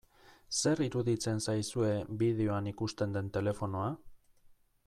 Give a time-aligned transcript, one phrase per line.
[0.59, 1.91] Zer iruditzen zaizue
[2.23, 3.93] bideoan ikusten den telefonoa?